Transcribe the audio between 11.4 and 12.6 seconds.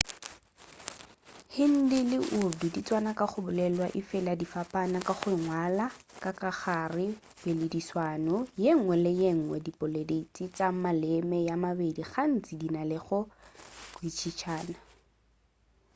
a a mabedi gantši